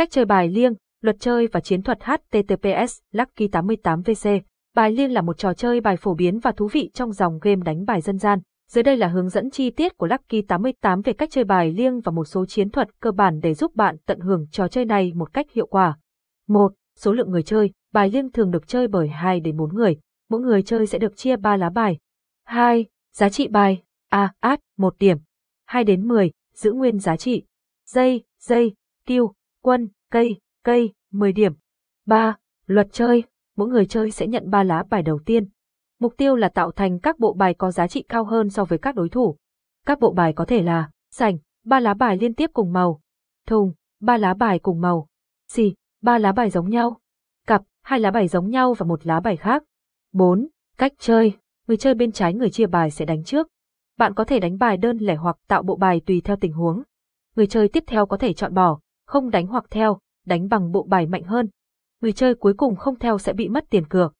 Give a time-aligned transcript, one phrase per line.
[0.00, 4.40] Cách chơi bài liêng, luật chơi và chiến thuật HTTPS Lucky 88VC.
[4.74, 7.60] Bài liêng là một trò chơi bài phổ biến và thú vị trong dòng game
[7.64, 8.38] đánh bài dân gian.
[8.70, 12.00] Dưới đây là hướng dẫn chi tiết của Lucky 88 về cách chơi bài liêng
[12.00, 15.12] và một số chiến thuật cơ bản để giúp bạn tận hưởng trò chơi này
[15.14, 15.98] một cách hiệu quả.
[16.48, 16.72] 1.
[16.96, 19.96] Số lượng người chơi, bài liêng thường được chơi bởi 2 đến 4 người,
[20.30, 21.98] mỗi người chơi sẽ được chia 3 lá bài.
[22.44, 22.86] 2.
[23.14, 25.18] Giá trị bài, A, át, 1 điểm.
[25.66, 27.42] 2 đến 10, giữ nguyên giá trị.
[27.86, 28.74] Dây, dây,
[29.06, 29.32] tiêu,
[29.62, 31.52] quân, cây, cây, 10 điểm.
[32.06, 32.36] 3.
[32.66, 33.24] Luật chơi,
[33.56, 35.48] mỗi người chơi sẽ nhận 3 lá bài đầu tiên.
[36.00, 38.78] Mục tiêu là tạo thành các bộ bài có giá trị cao hơn so với
[38.78, 39.36] các đối thủ.
[39.86, 43.00] Các bộ bài có thể là sành, 3 lá bài liên tiếp cùng màu,
[43.46, 45.06] thùng, 3 lá bài cùng màu,
[45.48, 47.00] xì, 3 lá bài giống nhau,
[47.46, 49.62] cặp, 2 lá bài giống nhau và một lá bài khác.
[50.12, 50.48] 4.
[50.78, 53.48] Cách chơi, người chơi bên trái người chia bài sẽ đánh trước.
[53.98, 56.82] Bạn có thể đánh bài đơn lẻ hoặc tạo bộ bài tùy theo tình huống.
[57.36, 58.80] Người chơi tiếp theo có thể chọn bỏ,
[59.10, 61.48] không đánh hoặc theo, đánh bằng bộ bài mạnh hơn.
[62.02, 64.14] Người chơi cuối cùng không theo sẽ bị mất tiền cược.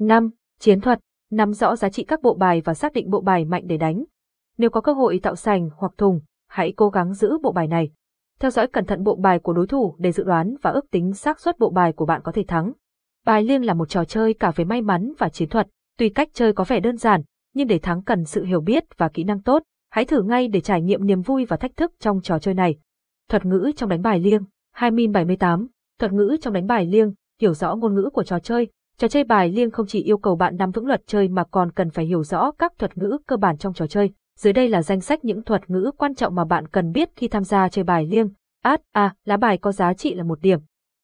[0.00, 0.30] 5.
[0.58, 3.62] Chiến thuật, nắm rõ giá trị các bộ bài và xác định bộ bài mạnh
[3.66, 4.04] để đánh.
[4.58, 7.90] Nếu có cơ hội tạo sành hoặc thùng, hãy cố gắng giữ bộ bài này.
[8.40, 11.12] Theo dõi cẩn thận bộ bài của đối thủ để dự đoán và ước tính
[11.12, 12.72] xác suất bộ bài của bạn có thể thắng.
[13.24, 16.28] Bài liêng là một trò chơi cả về may mắn và chiến thuật, tuy cách
[16.32, 17.22] chơi có vẻ đơn giản,
[17.54, 19.62] nhưng để thắng cần sự hiểu biết và kỹ năng tốt.
[19.90, 22.78] Hãy thử ngay để trải nghiệm niềm vui và thách thức trong trò chơi này.
[23.30, 25.66] Thuật ngữ trong đánh bài liêng 2078
[25.98, 28.68] Thuật ngữ trong đánh bài liêng, hiểu rõ ngôn ngữ của trò chơi.
[28.98, 31.72] Trò chơi bài liêng không chỉ yêu cầu bạn nắm vững luật chơi mà còn
[31.72, 34.10] cần phải hiểu rõ các thuật ngữ cơ bản trong trò chơi.
[34.38, 37.28] Dưới đây là danh sách những thuật ngữ quan trọng mà bạn cần biết khi
[37.28, 38.28] tham gia chơi bài liêng.
[38.62, 40.58] Át, A, lá bài có giá trị là một điểm.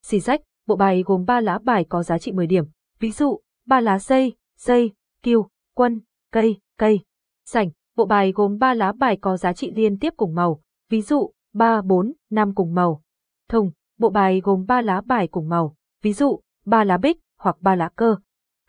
[0.05, 2.63] Xì rách, bộ bài gồm 3 lá bài có giá trị 10 điểm.
[2.99, 4.91] Ví dụ, 3 lá dây, dây,
[5.23, 6.01] kiêu, quân,
[6.31, 6.99] cây, cây.
[7.45, 10.61] Sảnh, bộ bài gồm 3 lá bài có giá trị liên tiếp cùng màu.
[10.89, 13.01] Ví dụ, 3, 4, 5 cùng màu.
[13.49, 15.75] Thùng, bộ bài gồm 3 lá bài cùng màu.
[16.01, 18.15] Ví dụ, 3 lá bích hoặc 3 lá cơ.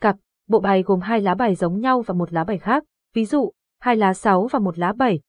[0.01, 2.83] Cặp, bộ bài gồm 2 lá bài giống nhau và một lá bài khác.
[3.13, 5.19] Ví dụ, 2 lá 6 và một lá 7.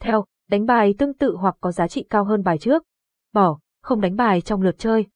[0.00, 2.82] Theo, đánh bài tương tự hoặc có giá trị cao hơn bài trước.
[3.32, 5.06] Bỏ, không đánh bài trong lượt chơi.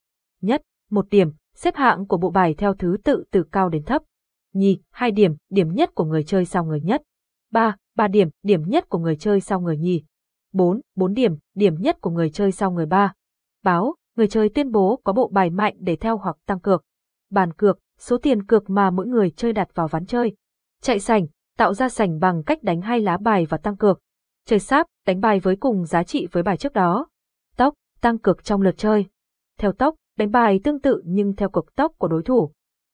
[0.40, 4.02] Nhất, một điểm, xếp hạng của bộ bài theo thứ tự từ cao đến thấp.
[4.52, 7.02] Nhì, hai điểm, điểm nhất của người chơi sau người nhất.
[7.50, 10.04] Ba, ba điểm, điểm nhất của người chơi sau người nhì.
[10.52, 13.12] Bốn, bốn điểm, điểm nhất của người chơi sau người ba.
[13.64, 16.84] Báo, người chơi tuyên bố có bộ bài mạnh để theo hoặc tăng cược.
[17.30, 20.36] Bàn cược, số tiền cược mà mỗi người chơi đặt vào ván chơi.
[20.82, 21.26] Chạy sảnh,
[21.56, 24.00] tạo ra sảnh bằng cách đánh hai lá bài và tăng cược.
[24.46, 27.06] Chơi sáp, đánh bài với cùng giá trị với bài trước đó.
[27.56, 29.06] Tốc, tăng cược trong lượt chơi.
[29.58, 32.52] Theo tốc, đánh bài tương tự nhưng theo cực tốc của đối thủ.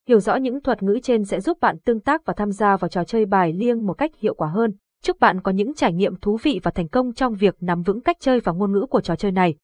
[0.09, 2.89] Hiểu rõ những thuật ngữ trên sẽ giúp bạn tương tác và tham gia vào
[2.89, 4.73] trò chơi bài liêng một cách hiệu quả hơn.
[5.05, 8.01] Chúc bạn có những trải nghiệm thú vị và thành công trong việc nắm vững
[8.01, 9.55] cách chơi và ngôn ngữ của trò chơi này.